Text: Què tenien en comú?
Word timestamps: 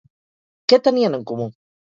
Què 0.73 0.79
tenien 0.89 1.19
en 1.19 1.29
comú? 1.35 1.49